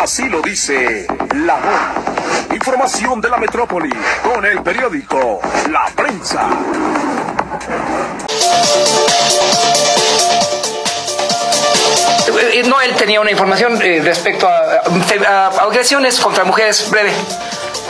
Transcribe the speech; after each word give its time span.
Así 0.00 0.26
lo 0.30 0.40
dice 0.40 1.06
la 1.34 1.56
voz. 1.56 2.54
Información 2.54 3.20
de 3.20 3.28
la 3.28 3.36
metrópoli 3.36 3.90
con 4.22 4.46
el 4.46 4.62
periódico 4.62 5.40
La 5.70 5.84
Prensa. 5.94 6.48
Eh, 12.54 12.62
no, 12.66 12.80
él 12.80 12.94
tenía 12.96 13.20
una 13.20 13.30
información 13.30 13.78
eh, 13.82 14.00
respecto 14.02 14.48
a 14.48 15.48
agresiones 15.64 16.18
contra 16.18 16.44
mujeres. 16.44 16.88
Breve. 16.90 17.12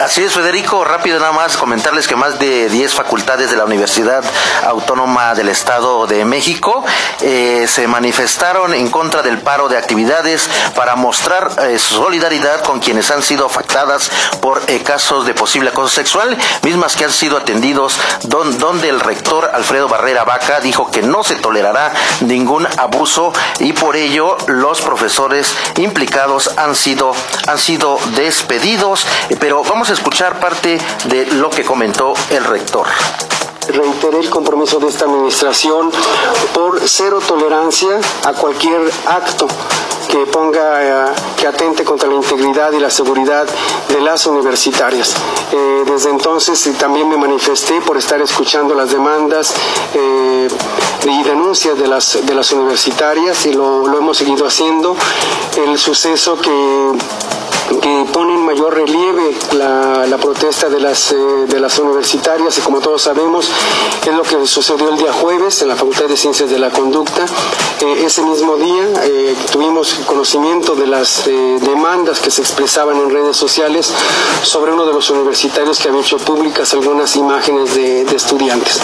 Así 0.00 0.22
es, 0.22 0.32
Federico. 0.32 0.84
Rápido 0.84 1.20
nada 1.20 1.30
más 1.30 1.56
comentarles 1.56 2.08
que 2.08 2.16
más 2.16 2.40
de 2.40 2.68
10 2.68 2.92
facultades 2.92 3.50
de 3.50 3.56
la 3.56 3.64
Universidad 3.64 4.24
Autónoma 4.66 5.34
del 5.34 5.48
Estado 5.48 6.08
de 6.08 6.24
México 6.24 6.84
eh, 7.20 7.66
se 7.68 7.86
manifestaron 7.86 8.74
en 8.74 8.90
contra 8.90 9.22
del 9.22 9.38
paro 9.38 9.68
de 9.68 9.78
actividades 9.78 10.50
para 10.74 10.96
mostrar 10.96 11.48
eh, 11.62 11.78
solidaridad 11.78 12.62
con 12.64 12.80
quienes 12.80 13.12
han 13.12 13.22
sido 13.22 13.46
afectadas 13.46 14.10
por 14.40 14.62
eh, 14.66 14.82
casos 14.82 15.26
de 15.26 15.34
posible 15.34 15.70
acoso 15.70 15.94
sexual, 15.94 16.36
mismas 16.62 16.96
que 16.96 17.04
han 17.04 17.12
sido 17.12 17.36
atendidos, 17.36 17.98
donde 18.24 18.88
el 18.88 18.98
rector 18.98 19.50
Alfredo 19.54 19.88
Barrera 19.88 20.24
Vaca 20.24 20.58
dijo 20.60 20.90
que 20.90 21.02
no 21.02 21.22
se 21.22 21.36
tolerará 21.36 21.92
ningún 22.20 22.66
abuso 22.78 23.32
y 23.60 23.72
por 23.72 23.94
ello 23.94 24.36
los 24.48 24.80
profesores 24.80 25.54
implicados 25.76 26.50
han 26.56 26.74
sido, 26.74 27.12
han 27.46 27.58
sido 27.58 27.98
despedidos. 28.16 29.06
Pero 29.38 29.62
vamos 29.62 29.83
a 29.90 29.92
escuchar 29.92 30.40
parte 30.40 30.78
de 31.06 31.26
lo 31.26 31.50
que 31.50 31.64
comentó 31.64 32.14
el 32.30 32.44
rector 32.44 32.86
reiteré 33.68 34.18
el 34.18 34.30
compromiso 34.30 34.78
de 34.78 34.88
esta 34.88 35.06
administración 35.06 35.90
por 36.52 36.80
cero 36.86 37.18
tolerancia 37.26 37.98
a 38.24 38.32
cualquier 38.32 38.80
acto 39.06 39.48
que 40.08 40.26
ponga, 40.26 41.08
eh, 41.10 41.12
que 41.36 41.46
atente 41.46 41.82
contra 41.84 42.08
la 42.08 42.14
integridad 42.14 42.72
y 42.72 42.78
la 42.78 42.90
seguridad 42.90 43.46
de 43.88 44.00
las 44.00 44.26
universitarias. 44.26 45.14
Eh, 45.52 45.84
desde 45.86 46.10
entonces 46.10 46.62
también 46.78 47.08
me 47.08 47.16
manifesté 47.16 47.80
por 47.80 47.96
estar 47.96 48.20
escuchando 48.20 48.74
las 48.74 48.90
demandas 48.90 49.54
eh, 49.94 50.48
y 51.06 51.22
denuncias 51.24 51.78
de 51.78 51.88
las, 51.88 52.24
de 52.24 52.34
las 52.34 52.52
universitarias 52.52 53.46
y 53.46 53.54
lo, 53.54 53.86
lo 53.88 53.98
hemos 53.98 54.16
seguido 54.16 54.46
haciendo. 54.46 54.96
El 55.56 55.78
suceso 55.78 56.36
que 56.40 56.92
que 57.68 58.06
pone 58.12 58.34
en 58.34 58.44
mayor 58.44 58.74
relieve 58.74 59.34
la, 59.52 60.06
la 60.06 60.18
protesta 60.18 60.68
de 60.68 60.80
las, 60.80 61.12
eh, 61.12 61.16
de 61.48 61.60
las 61.60 61.78
universitarias 61.78 62.58
y 62.58 62.60
como 62.60 62.80
todos 62.80 63.02
sabemos 63.02 63.48
es 64.06 64.14
lo 64.14 64.22
que 64.22 64.46
sucedió 64.46 64.90
el 64.90 64.98
día 64.98 65.12
jueves 65.12 65.62
en 65.62 65.68
la 65.68 65.76
Facultad 65.76 66.04
de 66.06 66.16
Ciencias 66.16 66.50
de 66.50 66.58
la 66.58 66.70
Conducta. 66.70 67.24
Eh, 67.80 68.04
ese 68.04 68.22
mismo 68.22 68.56
día 68.56 68.84
eh, 69.04 69.34
tuvimos 69.50 69.94
conocimiento 70.06 70.74
de 70.74 70.86
las 70.86 71.24
demandas 71.24 72.20
que 72.20 72.30
se 72.30 72.42
expresaban 72.42 72.98
en 72.98 73.10
redes 73.10 73.36
sociales 73.36 73.92
sobre 74.42 74.72
uno 74.72 74.84
de 74.84 74.92
los 74.92 75.08
universitarios 75.10 75.78
que 75.78 75.88
había 75.88 76.00
hecho 76.00 76.18
públicas 76.18 76.72
algunas 76.74 77.16
imágenes 77.16 77.74
de, 77.74 78.04
de 78.04 78.16
estudiantes. 78.16 78.80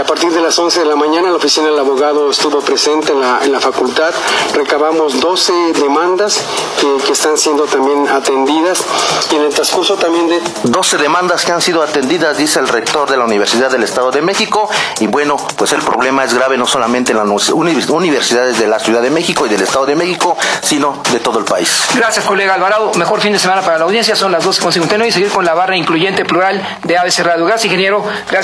a 0.00 0.04
partir 0.04 0.32
de 0.32 0.40
las 0.40 0.58
11 0.58 0.80
de 0.80 0.86
la 0.86 0.96
mañana 0.96 1.30
la 1.30 1.36
oficina 1.36 1.68
del 1.68 1.78
abogado 1.78 2.30
estuvo 2.30 2.60
presente 2.60 3.12
en 3.12 3.20
la, 3.20 3.40
en 3.44 3.52
la 3.52 3.60
facultad, 3.60 4.12
recabamos 4.54 5.20
12 5.20 5.52
demandas 5.74 6.40
que, 6.80 7.04
que 7.04 7.12
están 7.12 7.36
siendo 7.36 7.64
también 7.64 8.07
atendidas 8.08 8.84
y 9.30 9.36
en 9.36 9.42
el 9.42 9.54
transcurso 9.54 9.96
también 9.96 10.28
de... 10.28 10.40
12 10.64 10.98
demandas 10.98 11.44
que 11.44 11.52
han 11.52 11.62
sido 11.62 11.82
atendidas, 11.82 12.36
dice 12.36 12.58
el 12.58 12.68
rector 12.68 13.08
de 13.10 13.16
la 13.16 13.24
Universidad 13.24 13.70
del 13.70 13.82
Estado 13.82 14.10
de 14.10 14.22
México 14.22 14.68
y 15.00 15.06
bueno, 15.06 15.36
pues 15.56 15.72
el 15.72 15.82
problema 15.82 16.24
es 16.24 16.34
grave 16.34 16.56
no 16.56 16.66
solamente 16.66 17.12
en 17.12 17.18
las 17.18 17.48
universidades 17.50 18.58
de 18.58 18.66
la 18.66 18.78
Ciudad 18.78 19.02
de 19.02 19.10
México 19.10 19.46
y 19.46 19.48
del 19.48 19.62
Estado 19.62 19.86
de 19.86 19.96
México, 19.96 20.36
sino 20.62 21.02
de 21.12 21.20
todo 21.20 21.38
el 21.38 21.44
país. 21.44 21.86
Gracias, 21.94 22.24
colega 22.24 22.54
Alvarado. 22.54 22.92
Mejor 22.94 23.20
fin 23.20 23.32
de 23.32 23.38
semana 23.38 23.62
para 23.62 23.78
la 23.78 23.84
audiencia. 23.84 24.16
Son 24.16 24.32
las 24.32 24.44
12.51 24.44 25.06
y 25.06 25.12
seguir 25.12 25.30
con 25.30 25.44
la 25.44 25.54
barra 25.54 25.76
incluyente 25.76 26.24
plural 26.24 26.62
de 26.84 26.98
ABC 26.98 27.20
Radio. 27.20 27.44
Gracias, 27.44 27.66
ingeniero. 27.66 28.02
Gracias. 28.02 28.36